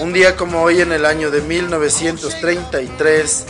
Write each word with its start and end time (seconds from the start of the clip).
Un 0.00 0.14
día 0.14 0.34
como 0.34 0.62
hoy 0.62 0.80
en 0.80 0.92
el 0.92 1.04
año 1.04 1.30
de 1.30 1.42
1933 1.42 3.44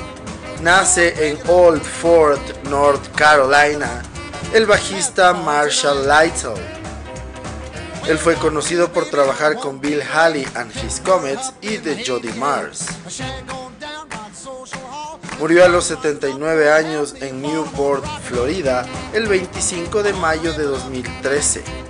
nace 0.62 1.28
en 1.28 1.38
Old 1.46 1.80
Fort, 1.80 2.40
North 2.64 3.14
Carolina, 3.14 4.02
el 4.52 4.66
bajista 4.66 5.32
Marshall 5.32 6.08
Lytle. 6.08 6.60
Él 8.08 8.18
fue 8.18 8.34
conocido 8.34 8.90
por 8.90 9.08
trabajar 9.08 9.58
con 9.58 9.80
Bill 9.80 10.02
Haley 10.02 10.44
and 10.56 10.72
His 10.84 10.98
Comets 10.98 11.52
y 11.60 11.78
The 11.78 12.02
Jody 12.04 12.32
Mars. 12.32 12.86
Murió 15.38 15.64
a 15.64 15.68
los 15.68 15.84
79 15.84 16.72
años 16.72 17.14
en 17.20 17.42
Newport, 17.42 18.04
Florida, 18.28 18.84
el 19.12 19.28
25 19.28 20.02
de 20.02 20.14
mayo 20.14 20.52
de 20.54 20.64
2013. 20.64 21.89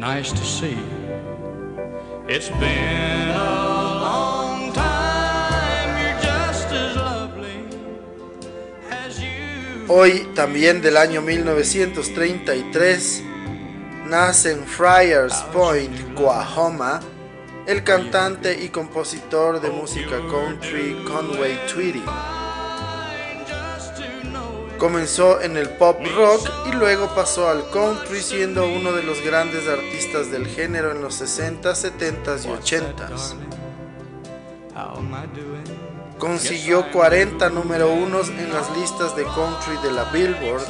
Nice 0.00 0.32
to 0.32 0.42
see. 0.42 0.78
It's 2.26 2.48
been 2.48 3.28
a 3.28 4.00
long 4.00 4.72
time. 4.72 6.00
You're 6.00 6.18
just 6.22 6.72
as 6.72 6.96
lovely 6.96 7.68
as 8.90 9.20
you. 9.20 9.84
Hoy, 9.88 10.26
también 10.34 10.80
del 10.80 10.96
año 10.96 11.20
1933, 11.20 13.22
nace 14.06 14.52
en 14.52 14.66
Friars 14.66 15.42
Point, 15.52 15.94
Oklahoma, 16.12 17.00
el 17.66 17.84
cantante 17.84 18.58
y 18.58 18.70
compositor 18.70 19.60
de 19.60 19.68
música 19.68 20.16
country 20.30 21.04
Conway 21.06 21.58
Twitty. 21.66 22.04
Comenzó 24.80 25.42
en 25.42 25.58
el 25.58 25.68
pop 25.68 26.00
rock 26.16 26.48
y 26.66 26.72
luego 26.72 27.14
pasó 27.14 27.50
al 27.50 27.68
country 27.68 28.22
siendo 28.22 28.66
uno 28.66 28.92
de 28.92 29.02
los 29.02 29.22
grandes 29.22 29.68
artistas 29.68 30.30
del 30.30 30.46
género 30.46 30.92
en 30.92 31.02
los 31.02 31.16
60, 31.16 31.74
70 31.74 32.36
y 32.42 32.48
80. 32.48 33.08
Consiguió 36.18 36.90
40 36.92 37.50
número 37.50 37.92
unos 37.92 38.30
en 38.30 38.50
las 38.54 38.74
listas 38.74 39.14
de 39.16 39.24
country 39.24 39.76
de 39.82 39.92
la 39.92 40.04
Billboard, 40.04 40.66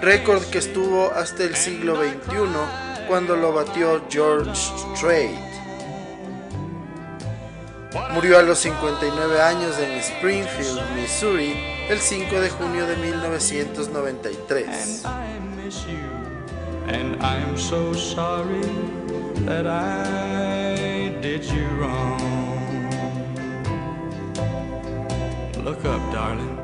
récord 0.00 0.42
que 0.44 0.56
estuvo 0.56 1.12
hasta 1.12 1.44
el 1.44 1.54
siglo 1.54 1.96
XXI 1.96 3.06
cuando 3.06 3.36
lo 3.36 3.52
batió 3.52 4.02
George 4.08 4.50
Strait. 4.96 5.38
Murió 8.12 8.38
a 8.38 8.42
los 8.42 8.58
59 8.60 9.42
años 9.42 9.78
en 9.78 9.90
Springfield, 9.92 10.80
Missouri, 10.96 11.54
el 11.92 12.00
5 12.00 12.40
de 12.40 12.48
junio 12.48 12.86
de 12.86 12.96
1993. 12.96 15.04
And 16.88 17.22
I'm 17.22 17.58
so 17.58 17.92
sorry 17.92 18.62
that 19.44 19.66
I 19.66 21.14
did 21.20 21.44
you 21.44 21.66
wrong. 21.78 22.88
Look 25.62 25.84
up, 25.84 26.00
darling. 26.12 26.61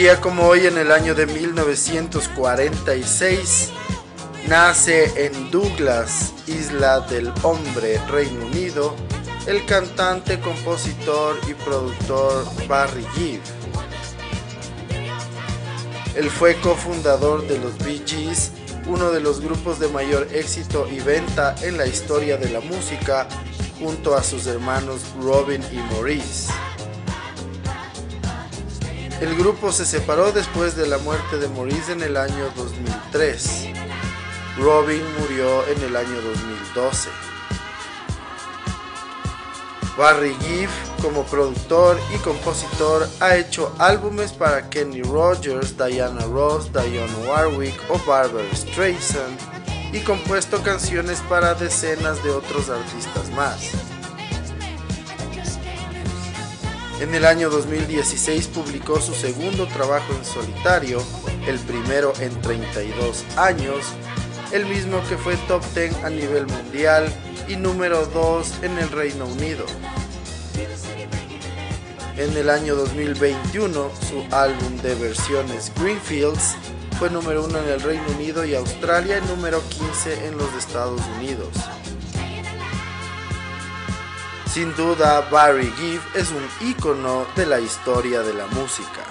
Día 0.00 0.18
como 0.18 0.46
hoy 0.46 0.66
en 0.66 0.78
el 0.78 0.90
año 0.92 1.14
de 1.14 1.26
1946 1.26 3.68
nace 4.48 5.26
en 5.26 5.50
Douglas, 5.50 6.32
Isla 6.46 7.00
del 7.00 7.30
Hombre, 7.42 8.00
Reino 8.08 8.46
Unido, 8.46 8.96
el 9.46 9.66
cantante, 9.66 10.40
compositor 10.40 11.38
y 11.46 11.52
productor 11.52 12.46
Barry 12.66 13.04
Gibb. 13.14 13.42
Él 16.16 16.30
fue 16.30 16.58
cofundador 16.62 17.46
de 17.46 17.58
los 17.58 17.76
Bee 17.84 18.02
Gees, 18.06 18.52
uno 18.86 19.10
de 19.10 19.20
los 19.20 19.42
grupos 19.42 19.78
de 19.80 19.88
mayor 19.88 20.28
éxito 20.32 20.88
y 20.90 21.00
venta 21.00 21.54
en 21.60 21.76
la 21.76 21.86
historia 21.86 22.38
de 22.38 22.48
la 22.48 22.60
música, 22.60 23.28
junto 23.78 24.16
a 24.16 24.22
sus 24.22 24.46
hermanos 24.46 25.02
Robin 25.20 25.62
y 25.70 25.76
Maurice. 25.92 26.50
El 29.20 29.36
grupo 29.36 29.70
se 29.70 29.84
separó 29.84 30.32
después 30.32 30.76
de 30.76 30.86
la 30.86 30.96
muerte 30.96 31.36
de 31.36 31.46
Maurice 31.48 31.92
en 31.92 32.02
el 32.02 32.16
año 32.16 32.50
2003. 32.56 33.66
Robin 34.56 35.02
murió 35.18 35.66
en 35.68 35.82
el 35.82 35.94
año 35.94 36.22
2012. 36.22 37.10
Barry 39.98 40.34
Gibb, 40.40 40.70
como 41.02 41.24
productor 41.24 42.00
y 42.14 42.18
compositor, 42.20 43.06
ha 43.20 43.36
hecho 43.36 43.74
álbumes 43.78 44.32
para 44.32 44.70
Kenny 44.70 45.02
Rogers, 45.02 45.76
Diana 45.76 46.24
Ross, 46.24 46.72
Dionne 46.72 47.28
Warwick 47.28 47.78
o 47.90 47.98
Barbara 48.06 48.48
Streisand 48.54 49.38
y 49.92 50.00
compuesto 50.00 50.62
canciones 50.62 51.20
para 51.28 51.52
decenas 51.52 52.24
de 52.24 52.30
otros 52.30 52.70
artistas 52.70 53.28
más. 53.32 53.89
En 57.00 57.14
el 57.14 57.24
año 57.24 57.48
2016 57.48 58.48
publicó 58.48 59.00
su 59.00 59.14
segundo 59.14 59.66
trabajo 59.66 60.12
en 60.12 60.22
solitario, 60.22 61.02
el 61.46 61.58
primero 61.60 62.12
en 62.20 62.38
32 62.42 63.24
años, 63.38 63.86
el 64.52 64.66
mismo 64.66 65.02
que 65.08 65.16
fue 65.16 65.34
top 65.48 65.64
10 65.74 66.04
a 66.04 66.10
nivel 66.10 66.46
mundial 66.46 67.10
y 67.48 67.56
número 67.56 68.04
2 68.04 68.64
en 68.64 68.78
el 68.78 68.90
Reino 68.90 69.24
Unido. 69.24 69.64
En 72.18 72.36
el 72.36 72.50
año 72.50 72.74
2021, 72.74 73.90
su 74.10 74.34
álbum 74.34 74.76
de 74.82 74.94
versiones 74.96 75.72
Greenfields 75.80 76.54
fue 76.98 77.08
número 77.08 77.46
1 77.46 77.60
en 77.60 77.68
el 77.70 77.80
Reino 77.80 78.04
Unido 78.14 78.44
y 78.44 78.54
Australia 78.54 79.22
y 79.24 79.26
número 79.26 79.62
15 79.70 80.26
en 80.26 80.36
los 80.36 80.52
Estados 80.52 81.00
Unidos. 81.16 81.48
Sin 84.52 84.74
duda, 84.74 85.20
Barry 85.30 85.72
Gibb 85.76 86.02
es 86.12 86.32
un 86.32 86.44
ícono 86.68 87.24
de 87.36 87.46
la 87.46 87.60
historia 87.60 88.20
de 88.22 88.34
la 88.34 88.48
música. 88.48 89.04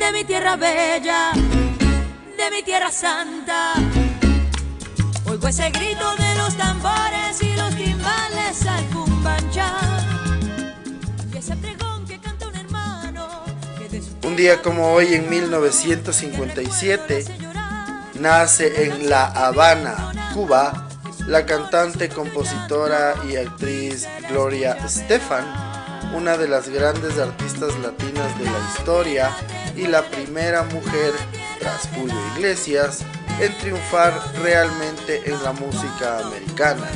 De 0.00 0.12
mi 0.12 0.24
tierra 0.24 0.56
bella, 0.56 1.30
de 1.34 2.50
mi 2.50 2.64
tierra 2.64 2.90
santa, 2.90 3.74
oigo 5.30 5.46
ese 5.46 5.70
grito 5.70 6.16
de 6.16 6.34
los 6.34 6.56
tambores 6.56 7.40
y 7.40 7.54
los 7.54 7.76
timbales 7.76 8.66
al 8.66 8.84
cumbanchar. 8.86 9.91
Un 14.32 14.38
día 14.38 14.62
como 14.62 14.94
hoy 14.94 15.12
en 15.12 15.28
1957 15.28 17.26
nace 18.18 18.86
en 18.86 19.10
La 19.10 19.26
Habana, 19.26 20.10
Cuba, 20.32 20.88
la 21.26 21.44
cantante, 21.44 22.08
compositora 22.08 23.14
y 23.28 23.36
actriz 23.36 24.08
Gloria 24.30 24.78
Estefan, 24.86 25.44
una 26.14 26.38
de 26.38 26.48
las 26.48 26.70
grandes 26.70 27.18
artistas 27.18 27.78
latinas 27.80 28.38
de 28.38 28.44
la 28.46 28.58
historia 28.74 29.36
y 29.76 29.86
la 29.86 30.00
primera 30.00 30.62
mujer, 30.62 31.12
tras 31.60 31.90
Julio 31.94 32.16
Iglesias, 32.34 33.04
en 33.38 33.54
triunfar 33.58 34.18
realmente 34.42 35.20
en 35.26 35.42
la 35.42 35.52
música 35.52 36.20
americana. 36.20 36.88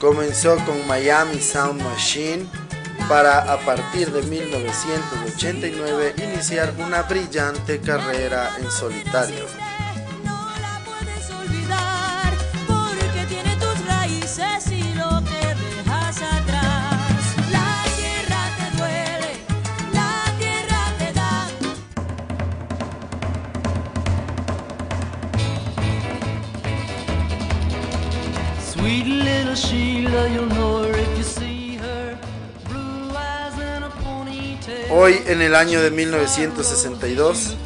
Comenzó 0.00 0.56
con 0.66 0.84
Miami 0.88 1.38
Sound 1.38 1.80
Machine 1.80 2.63
para 3.08 3.52
a 3.52 3.58
partir 3.58 4.10
de 4.10 4.22
1989 4.22 6.14
iniciar 6.18 6.72
una 6.78 7.02
brillante 7.02 7.80
carrera 7.80 8.50
en 8.60 8.70
solitario. 8.70 9.63
En 35.34 35.42
el 35.42 35.56
año 35.56 35.82
de 35.82 35.90
1962, 35.90 37.56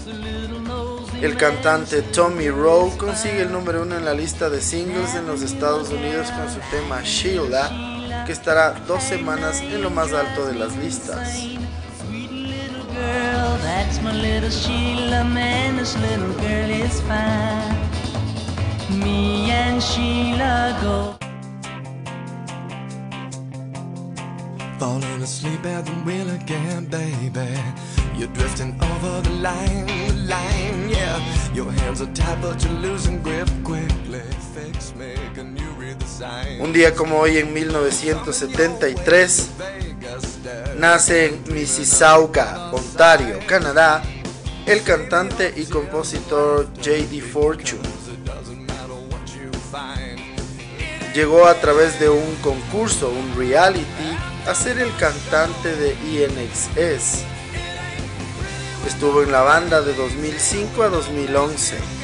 el 1.21 1.37
cantante 1.37 2.01
Tommy 2.01 2.49
Rowe 2.49 2.97
consigue 2.97 3.43
el 3.43 3.53
número 3.53 3.83
uno 3.83 3.95
en 3.95 4.07
la 4.07 4.15
lista 4.15 4.49
de 4.49 4.63
singles 4.63 5.15
en 5.15 5.27
los 5.27 5.43
Estados 5.43 5.91
Unidos 5.91 6.29
con 6.31 6.49
su 6.49 6.61
tema 6.71 7.03
Sheila, 7.03 8.25
que 8.25 8.33
estará 8.33 8.73
dos 8.87 9.03
semanas 9.03 9.61
en 9.61 9.83
lo 9.83 9.91
más 9.91 10.15
alto 10.15 10.47
de 10.47 10.55
las 10.55 10.75
listas. 10.79 11.29
Falling 24.79 25.23
asleep 25.23 25.67
at 25.67 25.85
the 25.87 25.93
wheel 26.07 26.31
again, 26.31 26.87
baby. 26.87 27.49
You're 28.17 28.29
drifting 28.29 28.79
over 28.81 29.21
the 29.23 29.31
line, 29.43 29.87
the 29.87 30.13
line, 30.29 30.89
yeah. 30.89 31.19
Your 31.53 31.73
hands 31.73 32.01
are 32.01 32.13
tied, 32.15 32.41
but 32.41 32.63
you're 32.63 32.73
losing 32.75 33.21
grip 33.21 33.49
quickly. 33.65 34.23
Fix 34.55 34.95
me, 34.95 35.15
can 35.35 35.57
you 35.57 35.69
read 35.77 35.99
the 35.99 36.07
sign? 36.07 36.61
Un 36.61 36.73
día 36.73 36.95
como 36.95 37.19
hoy 37.19 37.39
en 37.39 37.53
1973 37.53 39.51
nace 40.79 41.27
en 41.27 41.43
Mississauga, 41.53 42.71
Ontario, 42.73 43.41
Canadá, 43.49 44.01
el 44.65 44.85
cantante 44.85 45.53
y 45.57 45.65
compositor 45.65 46.69
J.D. 46.77 47.21
Fortune. 47.21 47.83
Llegó 51.15 51.47
a 51.47 51.55
través 51.55 51.99
de 51.99 52.09
un 52.09 52.37
concurso, 52.37 53.11
un 53.11 53.35
reality, 53.37 54.08
a 54.49 54.55
ser 54.55 54.79
el 54.79 54.91
cantante 54.97 55.77
de 55.77 55.93
INXS. 55.93 57.23
Estuvo 58.87 59.23
en 59.23 59.31
la 59.31 59.43
banda 59.43 59.83
de 59.83 59.93
2005 59.93 60.83
a 60.85 60.89
2011. 60.89 61.98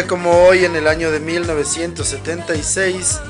Como 0.00 0.46
hoy, 0.46 0.64
en 0.64 0.74
el 0.74 0.88
año 0.88 1.10
de 1.10 1.20
1976, 1.20 3.20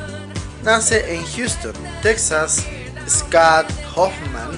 nace 0.63 1.13
en 1.13 1.27
Houston, 1.27 1.73
Texas, 2.03 2.65
Scott 3.09 3.67
Hoffman, 3.97 4.53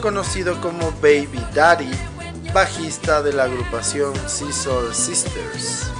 conocido 0.00 0.58
como 0.62 0.90
Baby 1.02 1.44
Daddy, 1.54 1.90
bajista 2.54 3.22
de 3.22 3.34
la 3.34 3.44
agrupación 3.44 4.14
Scissor 4.26 4.94
Sisters. 4.94 5.90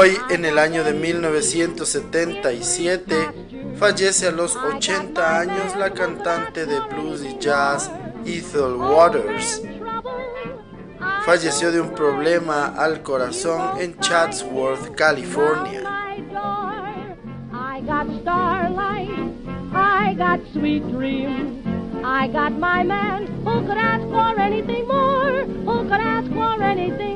Hoy, 0.00 0.16
en 0.30 0.46
el 0.46 0.58
año 0.58 0.82
de 0.82 0.94
1977, 0.94 3.14
fallece 3.76 4.28
a 4.28 4.30
los 4.30 4.56
80 4.56 5.40
años 5.40 5.76
la 5.76 5.90
cantante 5.90 6.64
de 6.64 6.80
blues 6.80 7.22
y 7.22 7.36
jazz 7.38 7.90
Ethel 8.24 8.76
Waters. 8.76 9.60
Falleció 11.26 11.70
de 11.70 11.82
un 11.82 11.90
problema 11.90 12.68
al 12.78 13.02
corazón 13.02 13.78
en 13.78 13.98
Chatsworth, 13.98 14.94
California. 14.96 15.82
I 22.02 22.28
got 22.28 22.52
my 22.52 22.82
man. 22.82 23.26
Who 23.44 23.60
could 23.66 23.76
ask 23.76 24.02
for 24.08 24.40
anything 24.40 24.88
more? 24.88 25.44
Who 25.44 25.82
could 25.82 26.00
ask 26.00 26.32
for 26.32 26.62
anything 26.62 27.09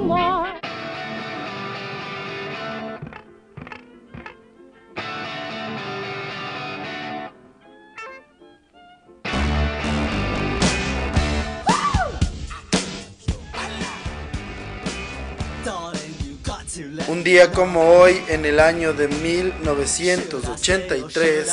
Día 17.24 17.50
como 17.52 17.88
hoy, 17.88 18.22
en 18.28 18.44
el 18.44 18.60
año 18.60 18.92
de 18.92 19.08
1983, 19.08 21.48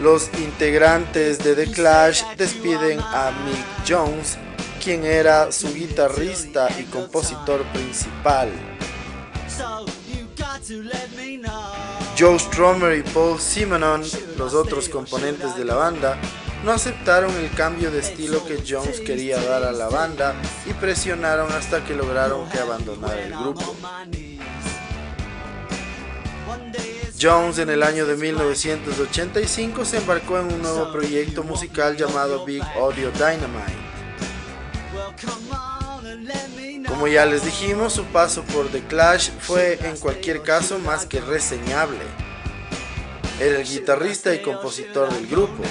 los 0.00 0.30
integrantes 0.38 1.40
de 1.40 1.56
The 1.56 1.68
Clash 1.72 2.22
despiden 2.38 3.00
a 3.00 3.32
Mick 3.44 3.66
Jones, 3.84 4.38
quien 4.80 5.04
era 5.04 5.50
su 5.50 5.74
guitarrista 5.74 6.68
y 6.78 6.84
compositor 6.84 7.64
principal. 7.72 8.52
Joe 12.16 12.38
Strummer 12.38 12.96
y 12.96 13.02
Paul 13.02 13.40
Simonon, 13.40 14.04
los 14.38 14.54
otros 14.54 14.88
componentes 14.88 15.56
de 15.56 15.64
la 15.64 15.74
banda, 15.74 16.16
no 16.64 16.72
aceptaron 16.72 17.34
el 17.36 17.50
cambio 17.50 17.90
de 17.90 18.00
estilo 18.00 18.44
que 18.44 18.62
Jones 18.66 19.00
quería 19.00 19.40
dar 19.40 19.64
a 19.64 19.72
la 19.72 19.88
banda 19.88 20.34
y 20.64 20.72
presionaron 20.74 21.50
hasta 21.52 21.84
que 21.84 21.94
lograron 21.94 22.48
que 22.48 22.58
abandonara 22.58 23.20
el 23.20 23.32
grupo. 23.32 23.76
Jones 27.20 27.58
en 27.58 27.70
el 27.70 27.82
año 27.82 28.06
de 28.06 28.16
1985 28.16 29.84
se 29.84 29.98
embarcó 29.98 30.38
en 30.38 30.52
un 30.52 30.62
nuevo 30.62 30.92
proyecto 30.92 31.44
musical 31.44 31.96
llamado 31.96 32.44
Big 32.44 32.62
Audio 32.76 33.10
Dynamite. 33.12 33.82
Como 36.88 37.06
ya 37.06 37.26
les 37.26 37.44
dijimos, 37.44 37.92
su 37.92 38.04
paso 38.06 38.42
por 38.44 38.68
The 38.68 38.82
Clash 38.82 39.30
fue 39.40 39.78
en 39.86 39.96
cualquier 39.96 40.42
caso 40.42 40.78
más 40.78 41.06
que 41.06 41.20
reseñable. 41.20 42.00
Era 43.40 43.58
el 43.60 43.64
guitarrista 43.64 44.34
y 44.34 44.42
compositor 44.42 45.12
del 45.12 45.26
grupo. 45.26 45.62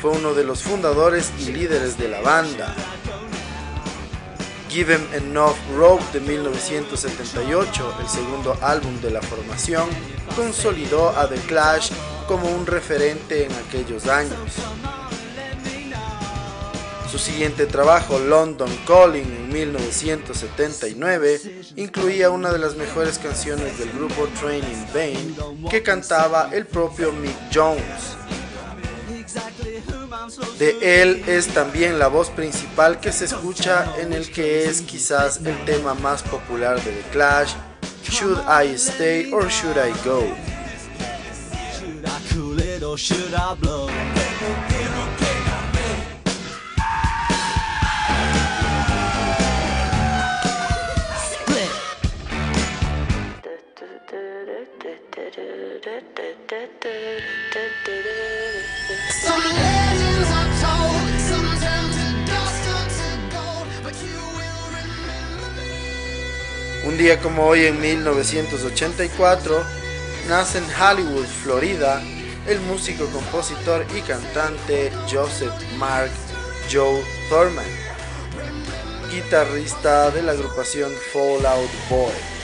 Fue 0.00 0.10
uno 0.10 0.34
de 0.34 0.44
los 0.44 0.62
fundadores 0.62 1.32
y 1.38 1.52
líderes 1.52 1.98
de 1.98 2.08
la 2.08 2.20
banda. 2.20 2.74
Give 4.68 4.94
Em 4.94 5.14
Enough 5.14 5.56
Rope 5.76 6.04
de 6.12 6.20
1978, 6.20 7.94
el 8.00 8.08
segundo 8.08 8.58
álbum 8.60 9.00
de 9.00 9.10
la 9.10 9.22
formación, 9.22 9.88
consolidó 10.34 11.10
a 11.16 11.28
The 11.28 11.36
Clash 11.46 11.92
como 12.28 12.48
un 12.48 12.66
referente 12.66 13.44
en 13.44 13.52
aquellos 13.52 14.06
años. 14.06 14.56
Su 17.10 17.18
siguiente 17.18 17.64
trabajo, 17.64 18.18
London 18.18 18.68
Calling, 18.86 19.24
en 19.24 19.48
1979, 19.48 21.40
incluía 21.76 22.28
una 22.28 22.52
de 22.52 22.58
las 22.58 22.74
mejores 22.74 23.18
canciones 23.18 23.78
del 23.78 23.90
grupo 23.92 24.28
Training 24.38 24.84
Vain 24.92 25.34
que 25.70 25.82
cantaba 25.82 26.50
el 26.52 26.66
propio 26.66 27.12
Mick 27.12 27.36
Jones. 27.54 28.16
De 30.58 31.02
él 31.02 31.22
es 31.28 31.48
también 31.48 31.98
la 31.98 32.08
voz 32.08 32.30
principal 32.30 32.98
que 32.98 33.12
se 33.12 33.26
escucha 33.26 33.94
en 34.00 34.12
el 34.12 34.30
que 34.30 34.64
es 34.64 34.80
quizás 34.82 35.40
el 35.44 35.64
tema 35.64 35.94
más 35.94 36.22
popular 36.24 36.82
de 36.82 36.90
The 36.90 37.10
Clash, 37.10 37.52
Should 38.10 38.40
I 38.48 38.74
Stay 38.74 39.32
or 39.32 39.48
Should 39.48 39.76
I 39.76 39.92
Go? 40.04 40.24
Un 66.86 66.96
día 66.96 67.18
como 67.20 67.44
hoy 67.44 67.64
en 67.64 67.80
1984 67.80 69.64
nace 70.28 70.58
en 70.58 70.64
Hollywood, 70.64 71.26
Florida, 71.26 72.00
el 72.46 72.60
músico, 72.60 73.06
compositor 73.06 73.84
y 73.92 74.02
cantante 74.02 74.92
Joseph 75.10 75.52
Mark 75.78 76.12
Joe 76.72 77.02
Thurman, 77.28 77.66
guitarrista 79.10 80.12
de 80.12 80.22
la 80.22 80.32
agrupación 80.32 80.92
Fallout 81.12 81.70
Boy. 81.90 82.35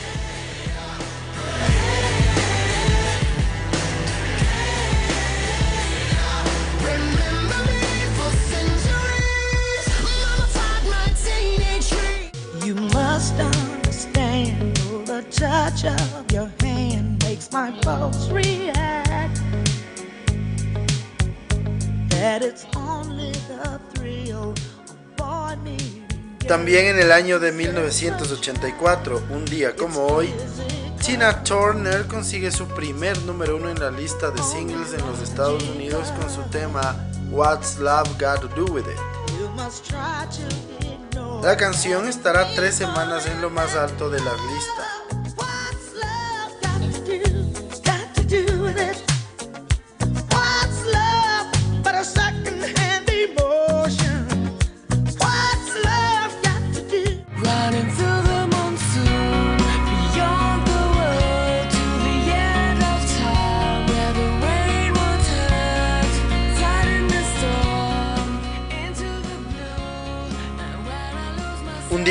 Touch 15.42 15.84
of 15.84 16.30
your 16.30 16.48
hand 16.60 17.20
makes 17.24 17.50
my 17.50 17.72
pulse 17.82 18.30
react. 18.30 19.40
That 22.10 22.42
it's 22.42 22.64
only 22.76 23.32
the 23.50 23.80
thrill 23.92 24.54
of 24.54 25.16
boy 25.16 25.56
meeting 25.64 26.06
También 26.46 26.86
en 26.86 27.00
el 27.00 27.10
año 27.10 27.40
de 27.40 27.50
1984, 27.50 29.22
un 29.30 29.44
día 29.46 29.74
como 29.74 30.06
hoy, 30.06 30.32
Tina 31.04 31.42
Turner 31.42 32.06
consigue 32.06 32.52
su 32.52 32.68
primer 32.68 33.20
número 33.22 33.56
uno 33.56 33.68
en 33.68 33.80
la 33.80 33.90
lista 33.90 34.30
de 34.30 34.40
singles 34.44 34.92
en 34.92 35.04
los 35.06 35.20
Estados 35.20 35.64
Unidos 35.64 36.12
con 36.20 36.30
su 36.30 36.42
tema 36.50 36.94
What's 37.32 37.78
Love 37.78 38.08
Got 38.20 38.42
to 38.42 38.48
Do 38.48 38.72
With 38.72 38.84
It. 38.86 39.00
La 41.42 41.56
canción 41.56 42.06
estará 42.06 42.46
tres 42.54 42.76
semanas 42.76 43.26
en 43.26 43.40
lo 43.40 43.50
más 43.50 43.74
alto 43.74 44.08
de 44.08 44.20
la 44.20 44.32
lista. 44.32 44.91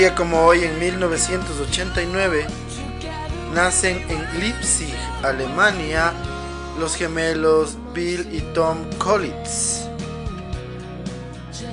Día 0.02 0.16
como 0.16 0.48
hoy 0.48 0.64
en 0.64 0.80
1989 0.80 2.48
nacen 3.54 4.04
en 4.10 4.40
Leipzig, 4.40 4.96
Alemania, 5.22 6.12
los 6.80 6.96
gemelos 6.96 7.78
Bill 7.94 8.28
y 8.34 8.40
Tom 8.56 8.80
Collins. 8.98 9.88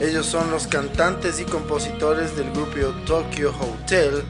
Ellos 0.03 0.27
son 0.27 0.51
los 0.51 0.67
cantantes 0.67 1.41
y 1.41 1.47
compositores 1.47 2.37
del 2.37 2.51
grupo 2.51 2.95
Tokyo 3.07 3.51
Hotel, 3.61 4.23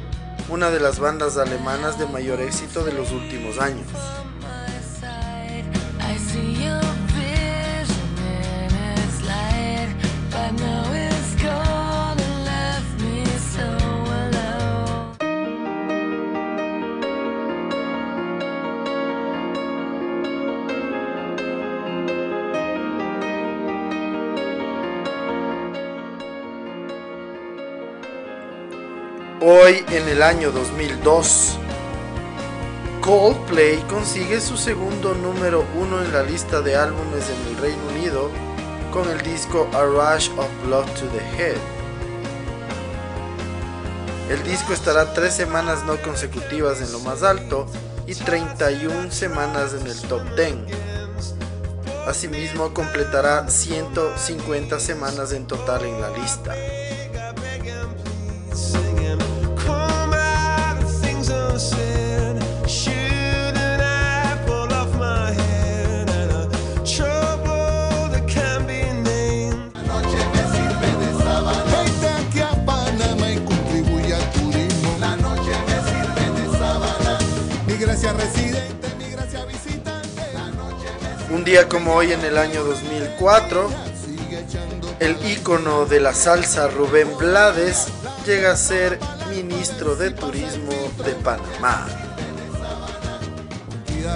una 0.49 0.71
de 0.71 0.79
las 0.79 1.01
bandas 1.01 1.37
alemanas 1.37 1.99
de 1.99 2.07
mayor 2.07 2.41
éxito 2.41 2.85
de 2.85 2.93
los 2.93 3.11
últimos 3.11 3.59
años. 3.59 3.89
En 29.69 30.09
el 30.09 30.23
año 30.23 30.51
2002, 30.51 31.59
Coldplay 33.03 33.77
consigue 33.83 34.41
su 34.41 34.57
segundo 34.57 35.13
número 35.13 35.63
uno 35.77 36.03
en 36.03 36.11
la 36.11 36.23
lista 36.23 36.63
de 36.63 36.75
álbumes 36.75 37.29
en 37.29 37.53
el 37.53 37.59
Reino 37.61 37.83
Unido 37.89 38.31
con 38.91 39.11
el 39.11 39.21
disco 39.21 39.69
A 39.75 39.83
Rush 39.83 40.31
of 40.39 40.49
Blood 40.65 40.87
to 40.87 41.07
the 41.09 41.21
Head. 41.37 41.59
El 44.31 44.43
disco 44.43 44.73
estará 44.73 45.13
tres 45.13 45.35
semanas 45.35 45.85
no 45.85 46.01
consecutivas 46.01 46.81
en 46.81 46.91
lo 46.91 47.01
más 47.01 47.23
alto 47.23 47.67
y 48.07 48.15
31 48.15 49.11
semanas 49.11 49.75
en 49.79 49.87
el 49.87 50.01
top 50.01 50.23
10. 50.35 50.55
Asimismo, 52.07 52.73
completará 52.73 53.51
150 53.51 54.81
semanas 54.81 55.33
en 55.33 55.47
total 55.47 55.85
en 55.85 56.01
la 56.01 56.09
lista. 56.17 56.55
Día 81.49 81.67
como 81.67 81.95
hoy 81.95 82.13
en 82.13 82.23
el 82.27 82.37
año 82.37 82.63
2004, 82.63 83.71
sigue 84.05 84.41
echando 84.41 84.95
el 85.01 85.17
ícono 85.27 85.87
de 85.87 85.99
la 85.99 86.13
salsa 86.13 86.69
Rubén 86.69 87.09
Blades 87.17 87.87
llega 88.27 88.53
a 88.53 88.57
ser 88.57 88.99
ministro 89.31 89.97
de 89.97 90.11
Turismo 90.11 90.75
de 91.03 91.13
Panamá. 91.13 91.87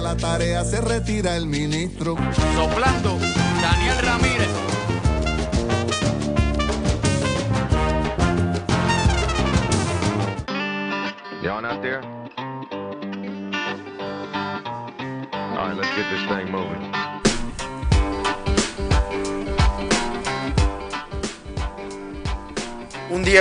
la 0.02 0.14
tarea, 0.14 0.62
se 0.64 0.82
retira 0.82 1.34
el 1.34 1.46
ministro. 1.46 2.16
Soplando, 2.54 3.18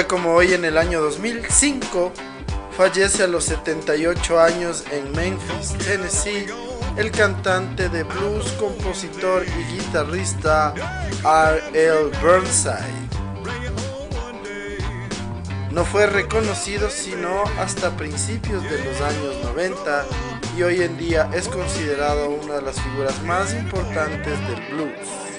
como 0.07 0.33
hoy 0.33 0.53
en 0.53 0.63
el 0.63 0.77
año 0.77 1.01
2005, 1.01 2.13
fallece 2.77 3.23
a 3.23 3.27
los 3.27 3.43
78 3.43 4.39
años 4.39 4.85
en 4.89 5.11
Memphis, 5.11 5.77
Tennessee, 5.85 6.45
el 6.95 7.11
cantante 7.11 7.89
de 7.89 8.03
blues, 8.03 8.53
compositor 8.53 9.43
y 9.45 9.75
guitarrista 9.75 10.73
R.L. 11.25 12.09
Burnside. 12.21 13.09
No 15.71 15.83
fue 15.83 16.07
reconocido 16.07 16.89
sino 16.89 17.43
hasta 17.59 17.95
principios 17.97 18.63
de 18.63 18.85
los 18.85 19.01
años 19.01 19.43
90 19.43 20.05
y 20.57 20.63
hoy 20.63 20.81
en 20.83 20.97
día 20.97 21.29
es 21.33 21.49
considerado 21.49 22.29
una 22.29 22.55
de 22.55 22.61
las 22.61 22.79
figuras 22.79 23.21
más 23.23 23.53
importantes 23.53 24.39
del 24.47 24.73
blues. 24.73 25.31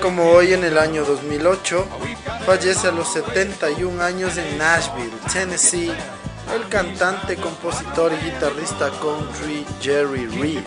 Como 0.00 0.30
hoy 0.30 0.52
en 0.52 0.62
el 0.62 0.78
año 0.78 1.04
2008, 1.04 1.86
We've 2.00 2.16
got 2.24 2.42
Fallece 2.42 2.86
a 2.86 2.92
los 2.92 3.12
71 3.12 4.00
años 4.00 4.36
en 4.36 4.56
Nashville, 4.56 5.10
Tennessee, 5.32 5.92
el 6.54 6.68
cantante, 6.68 7.36
compositor 7.36 8.12
y 8.12 8.24
guitarrista 8.26 8.90
country 9.00 9.66
Jerry 9.80 10.26
Reed. 10.26 10.62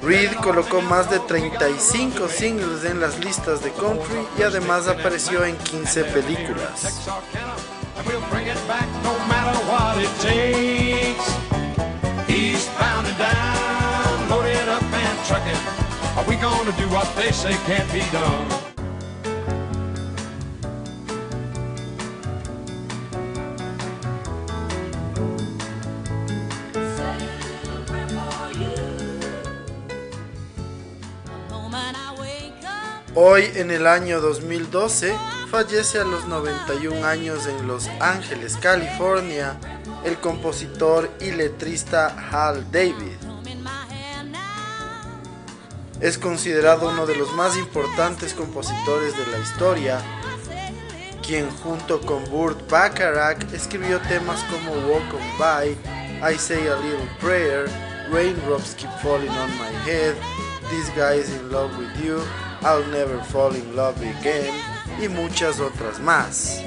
Reed 0.00 0.32
colocó 0.36 0.80
más 0.80 1.10
de 1.10 1.18
35 1.18 2.28
singles 2.28 2.84
en 2.84 3.00
las 3.00 3.18
listas 3.18 3.62
de 3.64 3.72
country 3.72 4.28
y 4.38 4.42
además 4.42 4.86
apareció 4.86 5.44
en 5.44 5.56
15 5.56 6.04
películas. 6.04 7.08
Gonna 16.40 16.72
do 16.72 16.88
what 16.90 17.06
they 17.16 17.32
say 17.32 17.52
can't 17.66 17.92
be 17.92 18.00
done? 18.12 18.68
Hoy 33.20 33.50
en 33.56 33.72
el 33.72 33.88
año 33.88 34.20
2012 34.20 35.12
fallece 35.50 35.98
a 35.98 36.04
los 36.04 36.28
91 36.28 37.04
años 37.04 37.48
en 37.48 37.66
Los 37.66 37.88
Ángeles, 38.00 38.56
California, 38.56 39.58
el 40.04 40.18
compositor 40.18 41.10
y 41.20 41.32
letrista 41.32 42.14
Hal 42.30 42.70
David. 42.70 43.27
Es 46.00 46.16
considerado 46.16 46.90
uno 46.90 47.06
de 47.06 47.16
los 47.16 47.32
más 47.32 47.56
importantes 47.56 48.32
compositores 48.32 49.16
de 49.18 49.26
la 49.32 49.38
historia, 49.38 50.00
quien 51.26 51.50
junto 51.50 52.00
con 52.00 52.24
Burt 52.30 52.70
Bacharach 52.70 53.52
escribió 53.52 53.98
temas 54.02 54.44
como 54.44 54.72
Walk 54.86 55.12
On 55.12 55.38
By, 55.38 55.76
I 56.22 56.38
Say 56.38 56.68
a 56.68 56.76
Little 56.76 57.08
Prayer, 57.20 57.68
Raindrops 58.12 58.76
Keep 58.76 58.90
Falling 59.02 59.30
on 59.30 59.50
My 59.58 59.72
Head, 59.84 60.14
This 60.70 60.88
Guy's 60.94 61.30
in 61.30 61.50
Love 61.50 61.76
With 61.76 62.04
You, 62.04 62.20
I'll 62.62 62.86
Never 62.92 63.18
Fall 63.24 63.56
in 63.56 63.74
Love 63.74 63.96
Again 64.00 64.54
y 65.02 65.08
muchas 65.08 65.58
otras 65.58 65.98
más. 65.98 66.62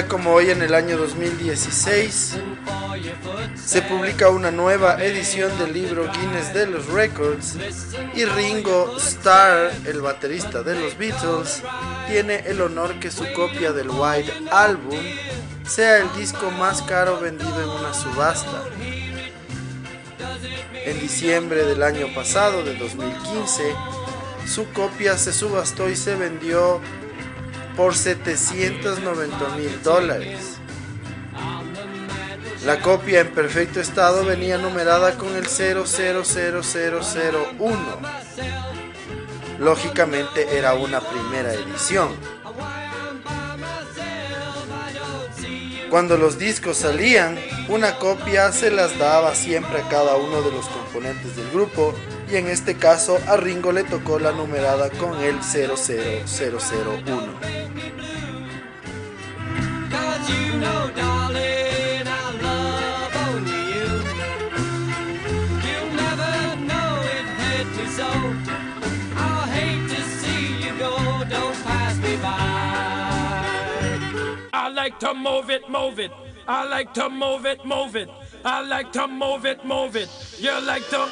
Como 0.00 0.32
hoy 0.32 0.48
en 0.48 0.62
el 0.62 0.74
año 0.74 0.96
2016 0.96 2.38
se 3.54 3.82
publica 3.82 4.30
una 4.30 4.50
nueva 4.50 5.04
edición 5.04 5.56
del 5.58 5.74
libro 5.74 6.10
Guinness 6.10 6.54
de 6.54 6.66
los 6.66 6.86
Records 6.86 7.58
y 8.14 8.24
Ringo 8.24 8.96
Starr, 8.96 9.70
el 9.84 10.00
baterista 10.00 10.62
de 10.62 10.80
los 10.80 10.96
Beatles, 10.96 11.62
tiene 12.08 12.36
el 12.46 12.62
honor 12.62 12.98
que 13.00 13.10
su 13.10 13.30
copia 13.34 13.72
del 13.72 13.90
White 13.90 14.32
Album 14.50 14.98
sea 15.68 15.98
el 15.98 16.10
disco 16.16 16.50
más 16.52 16.80
caro 16.80 17.20
vendido 17.20 17.62
en 17.62 17.68
una 17.68 17.92
subasta. 17.92 18.64
En 20.86 21.00
diciembre 21.00 21.66
del 21.66 21.82
año 21.82 22.06
pasado, 22.14 22.64
de 22.64 22.76
2015, 22.76 23.74
su 24.46 24.72
copia 24.72 25.18
se 25.18 25.34
subastó 25.34 25.90
y 25.90 25.96
se 25.96 26.14
vendió 26.14 26.80
por 27.76 27.94
790 27.94 29.48
mil 29.56 29.82
dólares. 29.82 30.58
La 32.64 32.80
copia 32.80 33.20
en 33.20 33.32
perfecto 33.32 33.80
estado 33.80 34.24
venía 34.24 34.56
numerada 34.58 35.18
con 35.18 35.34
el 35.34 35.46
000001. 35.46 37.78
Lógicamente 39.58 40.56
era 40.56 40.74
una 40.74 41.00
primera 41.00 41.52
edición. 41.52 42.10
Cuando 45.90 46.16
los 46.16 46.38
discos 46.38 46.76
salían, 46.78 47.36
una 47.68 47.98
copia 47.98 48.50
se 48.52 48.70
las 48.70 48.98
daba 48.98 49.34
siempre 49.34 49.82
a 49.82 49.88
cada 49.88 50.16
uno 50.16 50.40
de 50.40 50.50
los 50.50 50.66
componentes 50.66 51.36
del 51.36 51.50
grupo 51.50 51.94
y 52.30 52.36
en 52.36 52.48
este 52.48 52.76
caso 52.76 53.18
a 53.28 53.36
Ringo 53.36 53.72
le 53.72 53.84
tocó 53.84 54.18
la 54.18 54.32
numerada 54.32 54.88
con 54.88 55.22
el 55.22 55.42
00001. 55.42 57.61
Like 74.82 74.98
to 74.98 75.14
move 75.14 75.48
it, 75.48 75.68
move 75.70 76.00
it. 76.00 76.10
I 76.48 76.68
like 76.68 76.92
to 76.94 77.08
move 77.08 77.46
it, 77.46 77.64
move 77.64 77.94
it. 77.94 78.08
I 78.44 78.66
like 78.66 78.90
to 78.94 79.06
move 79.06 79.46
it, 79.46 79.64
move 79.64 79.94
it. 79.94 80.08
You 80.40 80.60
like 80.66 80.88
to 80.88 81.06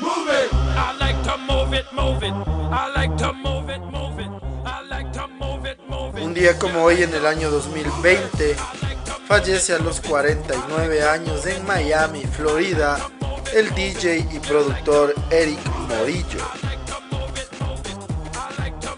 move 0.00 0.28
it. 0.28 0.48
I 0.52 0.96
like 0.98 1.22
to 1.22 1.36
move 1.38 1.72
it, 1.72 1.86
move 1.92 2.24
it. 2.24 2.32
I 2.32 2.92
like 2.96 3.16
to 3.18 3.32
move 3.32 3.70
it, 3.70 3.80
move 3.92 4.18
it. 4.18 4.30
I 4.64 4.82
like 4.90 5.12
to 5.12 5.28
move 5.28 5.66
it, 5.66 5.78
move 5.88 6.16
it. 6.16 6.22
Un 6.24 6.34
día 6.34 6.58
como 6.58 6.82
hoy 6.82 7.04
en 7.04 7.14
el 7.14 7.24
año 7.24 7.48
2020 7.48 8.56
fallece 9.26 9.74
a 9.74 9.78
los 9.78 10.00
49 10.00 11.02
años 11.02 11.46
en 11.46 11.64
Miami, 11.66 12.24
Florida, 12.24 12.98
el 13.54 13.74
DJ 13.74 14.26
y 14.30 14.38
productor 14.38 15.14
Eric 15.30 15.60
Morillo. 15.88 16.40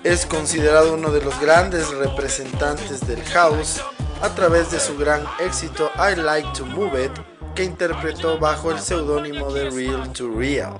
Es 0.02 0.26
considerado 0.26 0.94
uno 0.94 1.10
de 1.10 1.22
los 1.22 1.38
grandes 1.40 1.88
representantes 1.90 3.06
del 3.06 3.22
house 3.24 3.80
a 4.22 4.28
través 4.34 4.70
de 4.70 4.80
su 4.80 4.96
gran 4.96 5.24
éxito 5.40 5.90
I 5.96 6.16
Like 6.16 6.48
to 6.56 6.66
Move 6.66 7.06
It, 7.06 7.12
que 7.54 7.64
interpretó 7.64 8.38
bajo 8.38 8.70
el 8.70 8.78
seudónimo 8.78 9.52
de 9.52 9.70
Real 9.70 10.12
to 10.12 10.30
Real. 10.36 10.78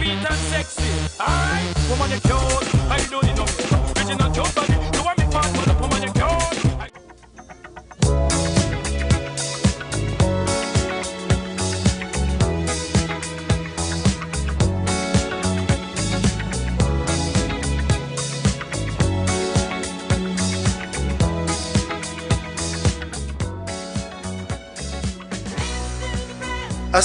Sweet 0.00 0.12
and 0.12 0.38
sexy. 0.50 0.82
Alright, 1.20 1.76
woman, 1.88 2.10
you're 2.10 2.20
cute. 2.20 3.10
Doing, 3.10 3.28
you 3.28 3.34
know? 3.34 3.46
Original 3.96 4.30
cute 4.32 4.54
body. 4.54 4.79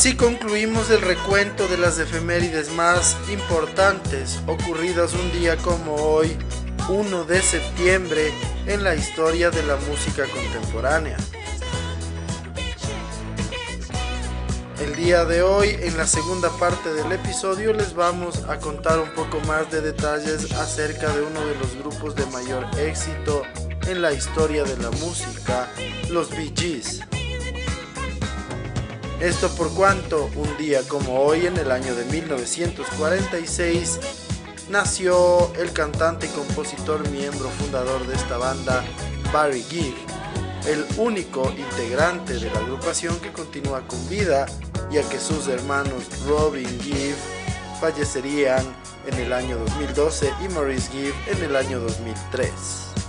Así 0.06 0.16
concluimos 0.16 0.92
el 0.92 1.02
recuento 1.02 1.68
de 1.68 1.80
las 1.80 1.98
efemérides 1.98 2.72
más 2.74 3.18
importantes 3.28 4.40
ocurridas 4.46 5.16
un 5.16 5.32
día 5.32 5.58
como 5.58 5.96
hoy, 5.96 6.38
1 6.90 7.24
de 7.24 7.42
septiembre, 7.42 8.32
en 8.68 8.84
la 8.84 8.94
historia 8.94 9.50
de 9.50 9.64
la 9.64 9.78
música 9.78 10.26
contemporánea. 10.28 11.18
El 14.80 14.96
día 14.96 15.26
de 15.26 15.42
hoy, 15.42 15.76
en 15.80 15.98
la 15.98 16.06
segunda 16.06 16.52
parte 16.60 16.94
del 16.94 17.12
episodio, 17.12 17.74
les 17.74 17.96
vamos 17.96 18.44
a 18.44 18.60
contar 18.60 19.00
un 19.00 19.10
poco 19.16 19.40
más 19.48 19.72
de 19.72 19.82
detalles 19.82 20.52
acerca 20.52 21.12
de 21.14 21.24
uno 21.24 21.44
de 21.48 21.56
los 21.56 21.76
grupos 21.78 22.16
de 22.16 22.28
mayor 22.28 22.68
éxito 22.78 23.42
en 23.88 24.04
la 24.04 24.14
historia 24.14 24.66
de 24.66 24.78
la 24.78 24.92
música, 24.92 25.68
los 26.12 26.30
Bee 26.30 26.54
Gees. 26.56 27.02
Esto 29.20 29.50
por 29.56 29.74
cuanto 29.74 30.30
un 30.36 30.58
día 30.58 30.82
como 30.88 31.22
hoy 31.22 31.46
en 31.46 31.56
el 31.58 31.72
año 31.72 31.96
de 31.96 32.04
1946 32.06 34.00
nació 34.70 35.54
el 35.56 35.72
cantante 35.72 36.26
y 36.26 36.30
compositor 36.30 37.10
miembro 37.10 37.50
fundador 37.50 38.06
de 38.08 38.16
esta 38.16 38.38
banda 38.38 38.84
Barry 39.32 39.64
Gibb, 39.64 39.96
el 40.68 40.86
único 40.98 41.50
integrante 41.58 42.34
de 42.34 42.52
la 42.52 42.60
agrupación 42.60 43.18
que 43.22 43.32
continúa 43.32 43.88
con 43.88 44.10
vida 44.10 44.48
ya 44.92 45.08
que 45.08 45.20
sus 45.20 45.48
hermanos 45.48 46.04
Robin 46.28 46.68
Gibb 46.82 47.16
fallecerían 47.80 48.66
en 49.08 49.14
el 49.14 49.32
año 49.32 49.58
2012 49.58 50.34
y 50.44 50.50
Maurice 50.50 50.92
Gibb 50.92 51.14
en 51.28 51.44
el 51.44 51.56
año 51.56 51.80
2003. 51.80 53.05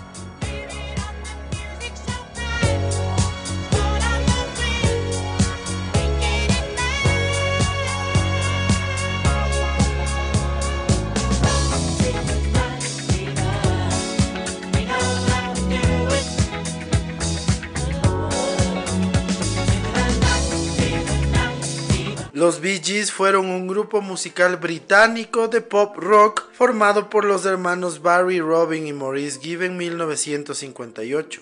Los 22.36 22.60
Bee 22.60 22.82
Gees 22.84 23.12
fueron 23.12 23.46
un 23.46 23.66
grupo 23.66 24.02
musical 24.02 24.58
británico 24.58 25.48
de 25.48 25.62
pop 25.62 25.96
rock 25.96 26.44
formado 26.52 27.08
por 27.08 27.24
los 27.24 27.46
hermanos 27.46 28.02
Barry, 28.02 28.40
Robin 28.40 28.86
y 28.86 28.92
Maurice 28.92 29.40
Gibb 29.40 29.62
en 29.62 29.78
1958. 29.78 31.40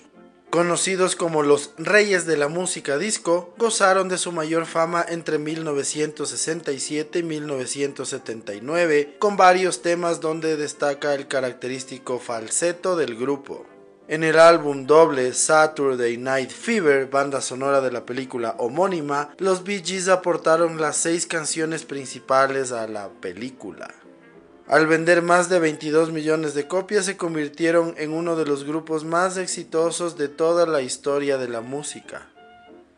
Conocidos 0.49 1.17
como 1.17 1.43
los 1.43 1.71
Reyes 1.77 2.25
de 2.25 2.37
la 2.37 2.47
Música 2.47 2.97
Disco, 2.97 3.53
gozaron 3.57 4.07
de 4.07 4.17
su 4.17 4.31
mayor 4.31 4.65
fama 4.65 5.05
entre 5.05 5.37
1967 5.37 7.19
y 7.19 7.23
1979, 7.23 9.17
con 9.19 9.35
varios 9.35 9.81
temas 9.81 10.21
donde 10.21 10.55
destaca 10.55 11.13
el 11.13 11.27
característico 11.27 12.19
falseto 12.19 12.95
del 12.95 13.17
grupo. 13.17 13.65
En 14.07 14.23
el 14.23 14.37
álbum 14.37 14.85
doble 14.85 15.33
Saturday 15.33 16.15
Night 16.17 16.51
Fever, 16.51 17.07
banda 17.09 17.41
sonora 17.41 17.81
de 17.81 17.91
la 17.91 18.05
película 18.05 18.53
homónima, 18.59 19.33
los 19.39 19.63
Bee 19.63 19.81
Gees 19.83 20.09
aportaron 20.09 20.79
las 20.79 20.95
seis 20.97 21.25
canciones 21.25 21.85
principales 21.85 22.71
a 22.71 22.87
la 22.87 23.09
película. 23.09 23.95
Al 24.67 24.85
vender 24.85 25.23
más 25.23 25.49
de 25.49 25.57
22 25.57 26.11
millones 26.11 26.53
de 26.53 26.67
copias 26.67 27.05
se 27.05 27.17
convirtieron 27.17 27.95
en 27.97 28.13
uno 28.13 28.35
de 28.35 28.45
los 28.45 28.63
grupos 28.63 29.03
más 29.03 29.37
exitosos 29.37 30.19
de 30.19 30.27
toda 30.27 30.67
la 30.67 30.83
historia 30.83 31.39
de 31.39 31.47
la 31.47 31.61
música. 31.61 32.27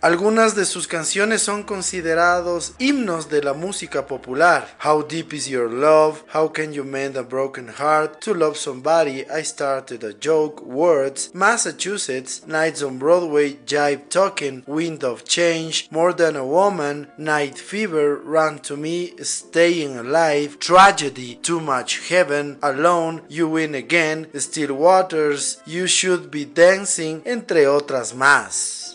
Algunas 0.07 0.55
de 0.55 0.63
sus 0.63 0.87
canciones 0.87 1.41
son 1.41 1.63
considerados 1.63 2.71
himnos 2.79 3.27
de 3.27 3.43
la 3.43 3.51
música 3.51 4.07
popular. 4.07 4.65
How 4.81 5.05
Deep 5.05 5.33
Is 5.33 5.47
Your 5.47 5.69
Love, 5.69 6.23
How 6.33 6.53
Can 6.53 6.71
You 6.71 6.85
Mend 6.85 7.17
a 7.17 7.23
Broken 7.23 7.67
Heart, 7.67 8.21
To 8.21 8.33
Love 8.33 8.55
Somebody, 8.55 9.25
I 9.29 9.43
Started 9.43 10.05
a 10.05 10.13
Joke, 10.13 10.61
Words, 10.63 11.31
Massachusetts, 11.33 12.47
Nights 12.47 12.81
on 12.81 12.97
Broadway, 12.97 13.57
Jive 13.65 14.07
Talking, 14.07 14.63
Wind 14.65 15.03
of 15.03 15.25
Change, 15.25 15.89
More 15.91 16.13
Than 16.13 16.37
a 16.37 16.45
Woman, 16.45 17.07
Night 17.17 17.57
Fever, 17.57 18.15
Run 18.15 18.59
to 18.59 18.77
Me, 18.77 19.11
Staying 19.21 19.97
Alive, 19.97 20.57
Tragedy, 20.57 21.35
Too 21.35 21.59
Much 21.59 22.07
Heaven, 22.07 22.59
Alone, 22.63 23.23
You 23.27 23.49
Win 23.49 23.75
Again, 23.75 24.27
Still 24.35 24.75
Waters, 24.75 25.57
You 25.65 25.85
Should 25.85 26.31
Be 26.31 26.45
Dancing, 26.45 27.23
entre 27.25 27.67
otras 27.67 28.13
más. 28.13 28.86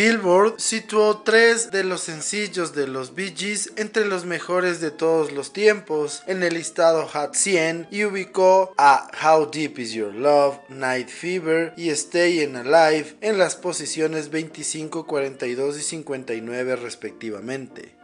Billboard 0.00 0.54
situó 0.56 1.18
tres 1.18 1.70
de 1.70 1.84
los 1.84 2.00
sencillos 2.00 2.74
de 2.74 2.86
los 2.86 3.14
Bee 3.14 3.34
Gees 3.36 3.70
entre 3.76 4.06
los 4.06 4.24
mejores 4.24 4.80
de 4.80 4.90
todos 4.90 5.30
los 5.30 5.52
tiempos 5.52 6.22
en 6.26 6.42
el 6.42 6.54
listado 6.54 7.06
Hot 7.06 7.34
100 7.34 7.88
y 7.90 8.06
ubicó 8.06 8.72
a 8.78 9.10
How 9.22 9.50
Deep 9.50 9.78
Is 9.78 9.92
Your 9.92 10.14
Love, 10.14 10.56
Night 10.70 11.10
Fever 11.10 11.74
y 11.76 11.90
Stayin' 11.90 12.56
Alive 12.56 13.16
en 13.20 13.36
las 13.36 13.56
posiciones 13.56 14.30
25, 14.30 15.06
42 15.06 15.78
y 15.78 15.82
59 15.82 16.76
respectivamente. 16.76 17.94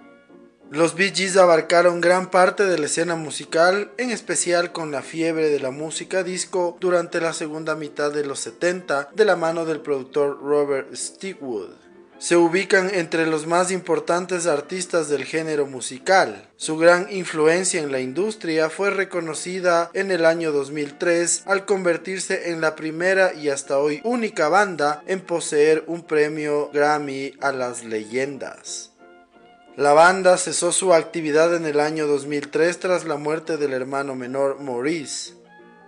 Los 0.71 0.97
Bee 0.97 1.15
Gees 1.15 1.39
abarcaron 1.39 2.03
gran 2.03 2.31
parte 2.31 2.67
de 2.67 2.79
la 2.79 2.87
escena 2.87 3.15
musical, 3.15 3.91
en 3.97 4.11
especial 4.11 4.73
con 4.73 4.91
la 4.91 5.01
fiebre 5.01 5.49
de 5.49 5.61
la 5.61 5.71
música 5.71 6.23
disco 6.23 6.77
durante 6.79 7.23
la 7.23 7.33
segunda 7.33 7.75
mitad 7.75 8.13
de 8.13 8.27
los 8.27 8.41
70 8.41 9.09
de 9.15 9.25
la 9.25 9.37
mano 9.37 9.65
del 9.65 9.81
productor 9.81 10.43
Robert 10.43 10.95
Stigwood. 10.95 11.86
Se 12.19 12.35
ubican 12.35 12.89
entre 12.95 13.27
los 13.27 13.47
más 13.47 13.71
importantes 13.71 14.47
artistas 14.47 15.11
del 15.11 15.25
género 15.25 15.67
musical. 15.67 16.49
Su 16.57 16.79
gran 16.79 17.13
influencia 17.13 17.83
en 17.83 17.93
la 17.93 18.01
industria 18.01 18.71
fue 18.71 18.91
reconocida 18.91 19.91
en 19.93 20.11
el 20.11 20.25
año 20.25 20.51
2003 20.51 21.43
al 21.45 21.67
convertirse 21.67 22.51
en 22.51 22.63
la 22.63 22.75
primera 22.75 23.35
y 23.35 23.51
hasta 23.51 23.79
hoy 23.79 24.01
única 24.03 24.49
banda 24.49 25.03
en 25.07 25.21
poseer 25.21 25.85
un 25.87 26.05
premio 26.05 26.71
Grammy 26.73 27.35
a 27.43 27.53
las 27.53 27.85
leyendas. 27.85 28.93
La 29.77 29.93
banda 29.93 30.39
cesó 30.39 30.73
su 30.73 30.95
actividad 30.95 31.55
en 31.55 31.67
el 31.67 31.81
año 31.81 32.07
2003 32.07 32.79
tras 32.81 33.05
la 33.05 33.17
muerte 33.17 33.59
del 33.59 33.75
hermano 33.75 34.15
menor 34.15 34.59
Maurice. 34.63 35.36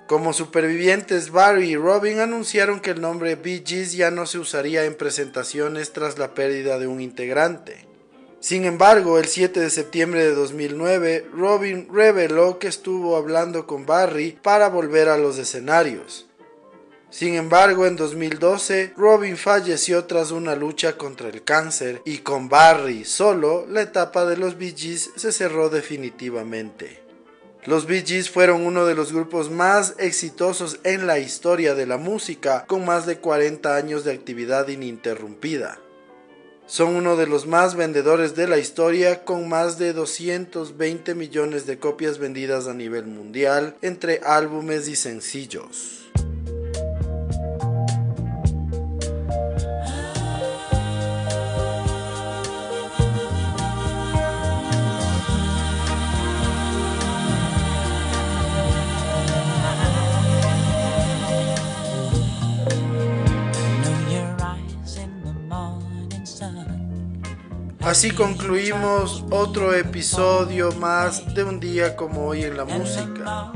Como 0.08 0.32
supervivientes, 0.32 1.32
Barry 1.32 1.72
y 1.72 1.76
Robin 1.76 2.20
anunciaron 2.20 2.80
que 2.80 2.92
el 2.92 3.00
nombre 3.02 3.34
Bee 3.34 3.62
ya 3.62 4.10
no 4.10 4.24
se 4.24 4.38
usaría 4.38 4.86
en 4.86 4.94
presentaciones 4.94 5.92
tras 5.92 6.16
la 6.16 6.32
pérdida 6.32 6.78
de 6.78 6.86
un 6.86 7.02
integrante. 7.02 7.84
Sin 8.40 8.64
embargo, 8.64 9.18
el 9.18 9.26
7 9.26 9.60
de 9.60 9.68
septiembre 9.68 10.24
de 10.24 10.34
2009, 10.34 11.26
Robin 11.34 11.88
reveló 11.92 12.58
que 12.58 12.68
estuvo 12.68 13.18
hablando 13.18 13.66
con 13.66 13.84
Barry 13.84 14.38
para 14.42 14.70
volver 14.70 15.10
a 15.10 15.18
los 15.18 15.36
escenarios. 15.36 16.26
Sin 17.10 17.34
embargo, 17.34 17.84
en 17.84 17.96
2012, 17.96 18.94
Robin 18.96 19.36
falleció 19.36 20.06
tras 20.06 20.30
una 20.30 20.54
lucha 20.54 20.96
contra 20.96 21.28
el 21.28 21.44
cáncer 21.44 22.00
y 22.06 22.18
con 22.18 22.48
Barry 22.48 23.04
solo, 23.04 23.66
la 23.68 23.82
etapa 23.82 24.24
de 24.24 24.38
los 24.38 24.56
Bee 24.56 24.74
se 24.74 25.32
cerró 25.32 25.68
definitivamente. 25.68 27.07
Los 27.66 27.86
Bee 27.86 28.04
Gees 28.06 28.30
fueron 28.30 28.64
uno 28.64 28.86
de 28.86 28.94
los 28.94 29.12
grupos 29.12 29.50
más 29.50 29.94
exitosos 29.98 30.78
en 30.84 31.06
la 31.06 31.18
historia 31.18 31.74
de 31.74 31.86
la 31.86 31.96
música, 31.96 32.64
con 32.66 32.84
más 32.84 33.04
de 33.04 33.18
40 33.18 33.74
años 33.76 34.04
de 34.04 34.12
actividad 34.12 34.68
ininterrumpida. 34.68 35.78
Son 36.66 36.94
uno 36.94 37.16
de 37.16 37.26
los 37.26 37.46
más 37.46 37.74
vendedores 37.74 38.36
de 38.36 38.46
la 38.46 38.58
historia, 38.58 39.24
con 39.24 39.48
más 39.48 39.78
de 39.78 39.92
220 39.92 41.14
millones 41.14 41.66
de 41.66 41.78
copias 41.78 42.18
vendidas 42.18 42.68
a 42.68 42.74
nivel 42.74 43.06
mundial 43.06 43.74
entre 43.82 44.20
álbumes 44.24 44.86
y 44.86 44.94
sencillos. 44.94 46.07
Así 67.88 68.10
concluimos 68.10 69.24
otro 69.30 69.72
episodio 69.72 70.72
más 70.72 71.34
de 71.34 71.42
un 71.42 71.58
día 71.58 71.96
como 71.96 72.26
hoy 72.26 72.44
en 72.44 72.54
la 72.54 72.66
música. 72.66 73.50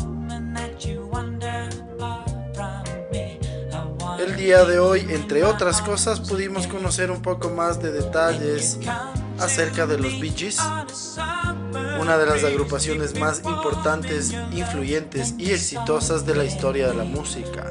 El 4.18 4.37
día 4.37 4.64
de 4.64 4.79
hoy, 4.79 5.07
entre 5.11 5.45
otras 5.45 5.83
cosas, 5.83 6.18
pudimos 6.21 6.66
conocer 6.66 7.11
un 7.11 7.21
poco 7.21 7.51
más 7.51 7.83
de 7.83 7.92
detalles 7.92 8.79
acerca 9.38 9.87
de 9.87 9.99
los 9.99 10.18
Bee 10.18 10.33
Gees, 10.35 10.61
una 12.01 12.16
de 12.16 12.25
las 12.25 12.42
agrupaciones 12.42 13.21
más 13.21 13.42
importantes, 13.45 14.33
influyentes 14.51 15.35
y 15.37 15.51
exitosas 15.51 16.25
de 16.25 16.37
la 16.37 16.45
historia 16.45 16.88
de 16.88 16.95
la 16.95 17.05
música. 17.05 17.71